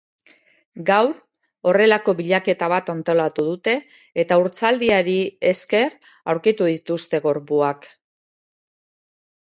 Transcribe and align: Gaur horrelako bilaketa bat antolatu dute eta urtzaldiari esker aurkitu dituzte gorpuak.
Gaur 0.85 1.11
horrelako 1.71 2.15
bilaketa 2.21 2.71
bat 2.73 2.89
antolatu 2.95 3.45
dute 3.51 3.77
eta 4.25 4.41
urtzaldiari 4.47 5.17
esker 5.53 5.95
aurkitu 6.35 6.75
dituzte 6.75 7.25
gorpuak. 7.31 7.91